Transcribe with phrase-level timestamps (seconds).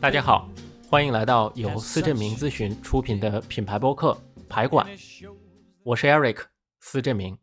[0.00, 0.50] 大家好，
[0.90, 4.84] 欢迎来到由思振明咨询出品的品牌播客《排馆》，
[5.84, 6.46] 我是 Eric
[6.80, 7.38] 思振明。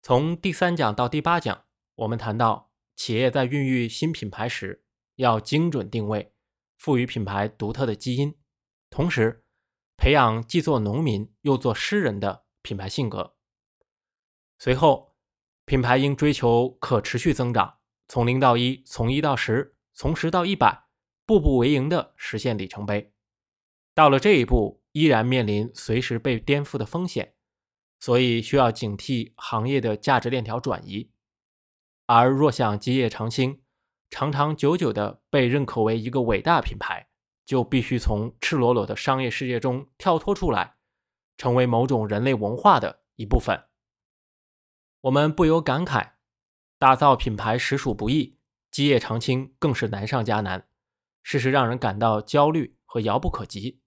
[0.00, 1.64] 从第三讲到第八讲，
[1.96, 4.82] 我们谈到企业在孕育新品牌时，
[5.16, 6.32] 要精准定位，
[6.78, 8.34] 赋予品牌独特的基因，
[8.88, 9.44] 同时
[9.98, 13.34] 培养既做农民又做诗人的品牌性格。
[14.58, 15.14] 随后，
[15.66, 20.84] 品牌应追求可持续增长，从零到一，从一到十，从十到一百，
[21.26, 23.12] 步步为营的实现里程碑。
[23.94, 27.34] 到了这一步，依然面临随时被颠覆的风险，
[28.00, 31.10] 所以需要警惕行业的价值链条转移。
[32.06, 33.62] 而若想基业长青，
[34.10, 37.08] 长长久久的被认可为一个伟大品牌，
[37.44, 40.76] 就必须从赤裸裸的商业世界中跳脱出来，
[41.36, 43.64] 成为某种人类文化的一部分。
[45.02, 46.12] 我们不由感慨，
[46.78, 48.38] 打造品牌实属不易，
[48.72, 50.66] 基业长青更是难上加难，
[51.22, 53.80] 事实让人感到焦虑和遥不可及。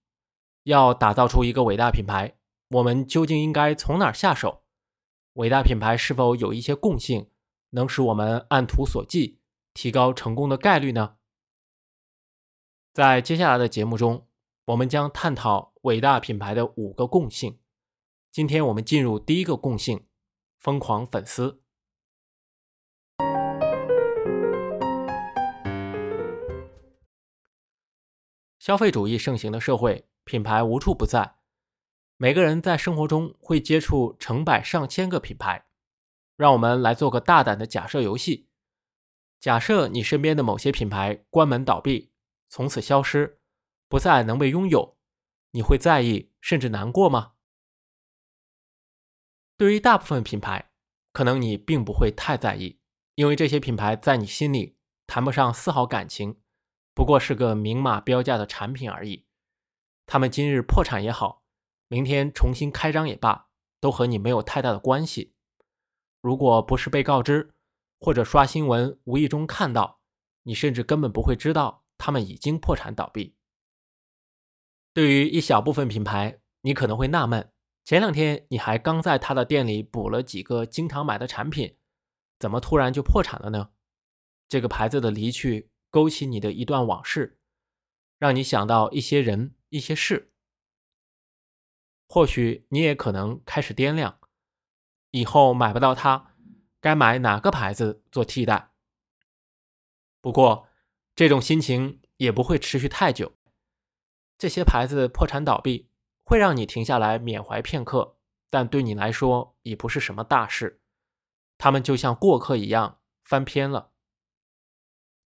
[0.62, 2.38] 要打造出一个伟大品牌，
[2.68, 4.62] 我们究竟应该从哪儿下手？
[5.34, 7.30] 伟大品牌是否有一些共性，
[7.70, 9.40] 能使我们按图索骥，
[9.74, 11.16] 提高成功的概率呢？
[12.94, 14.28] 在接下来的节目中，
[14.66, 17.58] 我们将探讨伟大品牌的五个共性。
[18.32, 20.06] 今天我们进入第一个共性。
[20.58, 21.62] 疯狂粉丝，
[28.66, 31.36] 消费主义盛行的社会，品牌无处不在。
[32.16, 35.68] 每个人在生活中会接触成百上千个品牌。
[36.36, 38.48] 让我们来做个大胆的假设游戏：
[39.38, 42.10] 假设你身边的某些品牌关门倒闭，
[42.48, 43.38] 从此消失，
[43.88, 44.96] 不再能被拥有，
[45.52, 47.34] 你会在意甚至难过吗？
[49.56, 50.72] 对于大部分品牌，
[51.12, 52.80] 可能你并不会太在意，
[53.14, 56.40] 因为这些品牌在你心里谈不上丝毫感情，
[56.96, 59.26] 不过是个明码标价的产品而已。
[60.06, 61.42] 他们今日破产也好，
[61.88, 63.48] 明天重新开张也罢，
[63.80, 65.34] 都和你没有太大的关系。
[66.22, 67.52] 如果不是被告知，
[68.00, 70.00] 或者刷新闻无意中看到，
[70.44, 73.36] 你甚至根本不会知道他们已经破产倒闭。
[74.94, 77.52] 对于一小部分品牌，你可能会纳闷。
[77.84, 81.76] 前两天你还刚在他的店里补了几个经常买的产品，
[82.38, 83.68] 怎么突然就破产了呢？
[84.48, 87.38] 这个牌子的离去勾起你的一段往事，
[88.18, 90.32] 让你想到一些人、一些事。
[92.08, 94.20] 或许你也可能开始掂量，
[95.10, 96.34] 以后买不到它，
[96.80, 98.70] 该买哪个牌子做替代。
[100.20, 100.68] 不过，
[101.14, 103.32] 这种心情也不会持续太久。
[104.38, 105.90] 这些牌子破产倒闭。
[106.28, 108.16] 会让你停下来缅怀片刻，
[108.50, 110.80] 但对你来说已不是什么大事。
[111.56, 113.92] 他们就像过客一样翻篇了。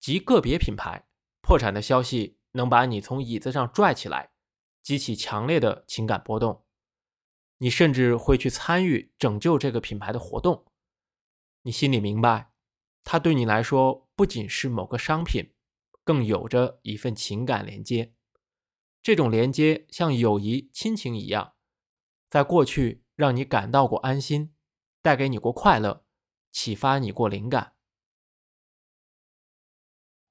[0.07, 1.05] 极个别品牌
[1.41, 4.31] 破产的消息能把你从椅子上拽起来，
[4.81, 6.63] 激起强烈的情感波动。
[7.57, 10.65] 你甚至会去参与拯救这个品牌的活动。
[11.63, 12.53] 你心里明白，
[13.03, 15.53] 它对你来说不仅是某个商品，
[16.05, 18.13] 更有着一份情感连接。
[19.03, 21.55] 这种连接像友谊、亲情一样，
[22.29, 24.55] 在过去让你感到过安心，
[25.01, 26.05] 带给你过快乐，
[26.53, 27.73] 启发你过灵感。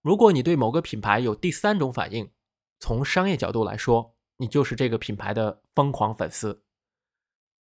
[0.06, 2.30] 如果你对某个品牌有第三种反应，
[2.78, 6.62] 从商业角度来说，你就是这个品牌的疯狂粉丝。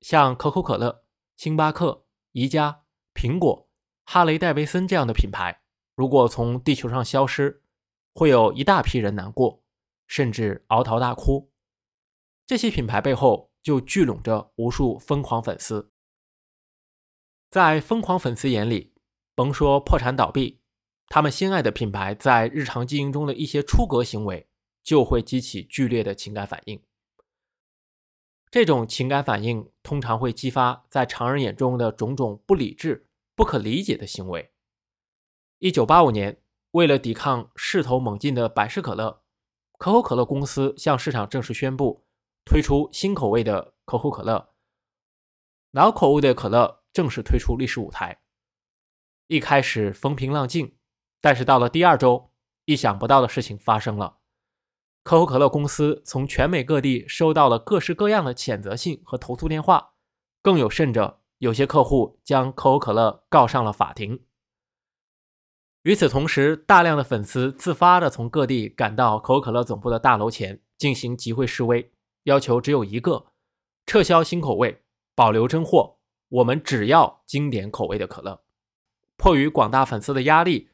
[0.00, 1.04] 像可口可乐、
[1.36, 3.68] 星巴克、宜家、苹果、
[4.06, 5.60] 哈雷戴维森这样的品牌，
[5.94, 7.62] 如果从地球上消失，
[8.14, 9.62] 会有一大批人难过。
[10.06, 11.52] 甚至嚎啕大哭，
[12.46, 15.92] 这些品牌背后就聚拢着无数疯狂粉丝。
[17.50, 18.94] 在疯狂粉丝眼里，
[19.34, 20.61] 甭说破产倒闭，
[21.14, 24.48] 他们心爱的品牌在日常经营中的一些出格行为，
[24.82, 26.82] 就会激起剧烈的情感反应。
[28.50, 34.52] 这种情感反应通常会激发在常人眼中的种种不理智、不可理解的行为。
[35.58, 39.22] 一九八五年，为了抵抗势头猛进的百事可乐。
[39.76, 42.06] 可口可乐公司向市场正式宣布
[42.46, 44.54] 推出新口味的可口可乐，
[45.72, 48.22] 老口味的可乐正式推出历史舞台。
[49.26, 50.74] 一开始风平浪静，
[51.22, 52.32] 但是到了第二周，
[52.66, 54.18] 意想不到的事情发生了。
[55.02, 59.94] 可口可乐公司从全美各地收到了各式各样的谴责信和投诉电话，
[60.42, 64.24] 更有甚者，有些客户将可口可乐告上了法庭。
[65.82, 71.92] 与此同时，大量的粉丝自发地从各地赶到可口可乐总部的大楼前进行集会示威，
[72.24, 73.26] 要求只有一个：
[73.86, 74.84] 撤销新口味，
[75.14, 75.98] 保留真货。
[76.28, 78.42] 我们只要经典口味的可乐。
[79.16, 80.70] 迫于广大粉丝的压力，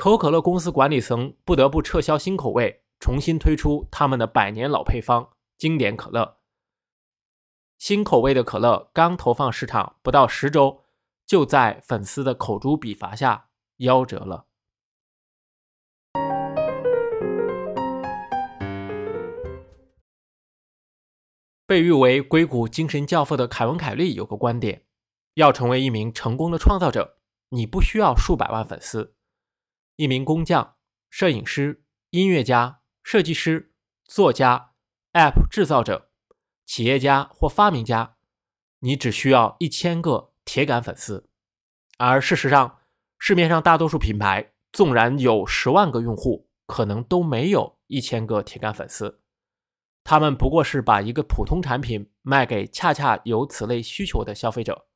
[0.00, 6.38] 可口可乐公司管理层不得不撤销新口味，重新推出他们的百年老配方经典可乐。
[7.76, 10.84] 新口味的可乐刚投放市场不到十周，
[11.26, 13.50] 就在粉丝的口诛笔伐下
[13.80, 14.46] 夭折了。
[21.66, 24.86] 被誉为硅谷精神教父的凯文·凯利有个观点：
[25.34, 27.18] 要成为一名成功的创造者，
[27.50, 29.14] 你不需要数百万粉丝。
[30.00, 30.76] 一名工匠、
[31.10, 33.74] 摄影师、音乐家、设计师、
[34.06, 34.72] 作家、
[35.12, 36.10] App 制造者、
[36.64, 38.16] 企业家或发明家，
[38.78, 41.28] 你只需要一千个铁杆粉丝。
[41.98, 42.78] 而事实上，
[43.18, 49.20] 市面上大多数品牌，纵然有十万个用户，可能都没有一千个铁杆粉丝。
[50.02, 54.86] 他们不过是把一个普通产品卖给恰恰有此类需求的消费者。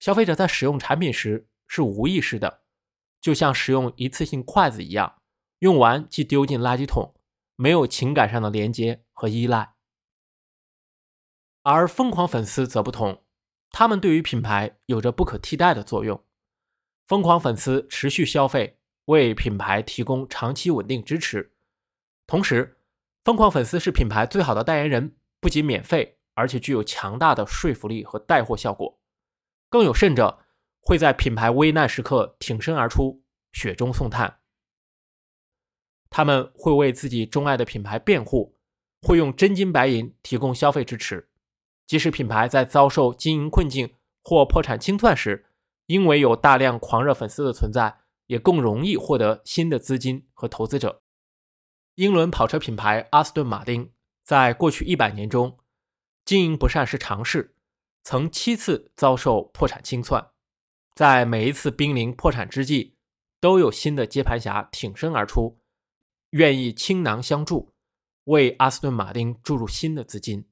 [0.00, 2.64] 消费者在使用产品时是无意识的，
[3.26, 5.20] 就像使用一次性筷子一样，
[5.58, 7.12] 用完即丢进垃圾桶，
[7.56, 9.74] 没有情感上的连接和依赖。
[11.64, 13.24] 而疯狂粉丝则不同，
[13.72, 16.24] 他们对于品牌有着不可替代的作用。
[17.08, 21.52] 疯狂粉丝持续消费，为品牌提供长期稳定支持，
[22.28, 22.78] 同时。
[23.24, 29.00] 疯狂粉丝是品牌最好的代言人，不仅免费，而且具有强大的说服力和带货效果。
[29.68, 30.45] 更有甚者，
[30.86, 34.38] 会在品牌危难时刻挺身而出，雪中送炭。
[36.08, 38.56] 他们会为自己钟爱的品牌辩护，
[39.02, 41.28] 会用真金白银提供消费支持。
[41.88, 45.46] 即使品牌在遭受经营困境或破产清算时，
[45.86, 51.02] 因为有大量狂热粉丝的存在，也更容易获得新的资金和投资者。
[51.96, 53.92] 英伦跑车品牌阿斯顿马丁
[54.22, 55.58] 在过去一百年中
[56.24, 57.56] 经营不善是常事，
[58.04, 60.30] 曾七次遭受破产清算。
[60.96, 62.94] 在每一次濒临破产之际，
[63.38, 65.60] 都有新的接盘侠挺身而出，
[66.30, 67.70] 愿意倾囊相助，
[68.24, 70.48] 为阿斯顿马丁注入新的资金。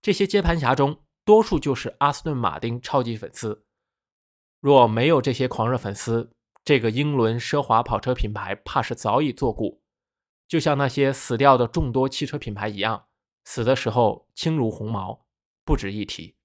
[0.00, 3.64] 这些接盘侠中，多数就是阿斯顿马丁超级粉丝。
[4.60, 6.30] 若没有这些狂热粉丝，
[6.62, 9.82] 这个英伦奢华跑车品牌怕是早已作古。
[10.46, 13.08] 就像那些死掉的众多汽车品牌一样，
[13.44, 15.26] 死的时候轻如鸿毛，
[15.64, 16.36] 不值一提。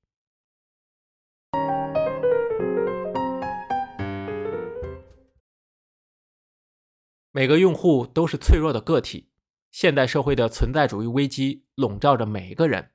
[7.35, 9.29] 每个用户都是脆弱的个体，
[9.69, 12.91] 现代社会的存在主义危机笼罩着每一个人，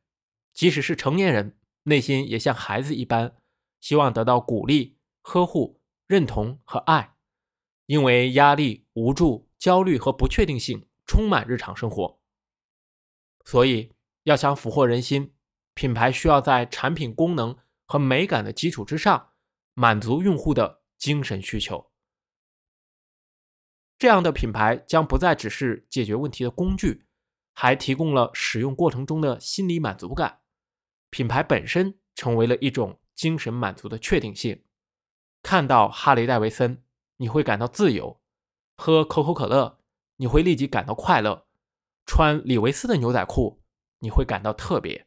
[0.55, 3.37] 即使是成年人，内心也像孩子一般，
[3.83, 7.17] 希望得到鼓励、呵护、认同和爱，
[7.85, 10.87] 因为压力、无助、焦虑和不确定性。
[11.05, 12.21] 充满日常生活，
[13.45, 13.93] 所以
[14.23, 15.35] 要想俘获人心，
[15.75, 19.33] 品牌需要在产品功能和美感的基础之上，
[19.75, 21.90] 满足用户的精神需求。
[24.01, 27.05] 这样的品牌将不再只是解决问题的工具，
[27.53, 30.41] 还提供了使用过程中的心理满足感。
[31.11, 34.65] 品牌本身成为了一种精神满足的确定性。
[35.43, 36.83] 看到哈雷戴维森，
[37.19, 38.23] 你会感到自由；
[38.79, 39.79] 喝可口可乐。
[40.17, 41.47] 你会立即感到快乐，
[42.07, 43.63] 穿李维斯的牛仔裤，
[43.99, 45.07] 你会感到特别。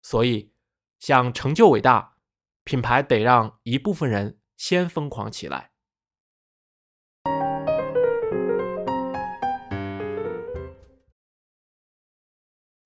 [0.00, 0.54] 所以，
[0.98, 2.16] 想成就伟大，
[2.64, 5.72] 品牌得让一部分人先疯狂起来。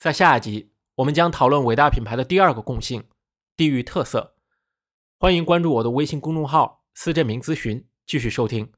[0.02, 3.04] 在下一集，我们将讨论伟大品牌的第二个共性——
[3.56, 4.34] 地域特色。
[5.16, 8.72] 欢迎关注我的微信公众号“司振明咨询”，继续收听。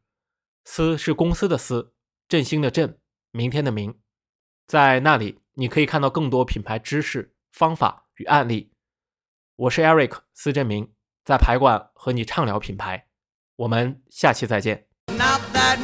[0.67, 1.95] 司是公司的司。
[2.29, 2.99] 振兴的振，
[3.31, 3.99] 明天的明，
[4.67, 8.71] 在那里你可以看到更多品牌知识、方法与案例。
[9.57, 10.93] 我是 Eric 司振明，
[11.25, 13.07] 在排馆和你畅聊品牌。
[13.57, 14.89] 我们下期再见。
[15.07, 15.79] Not that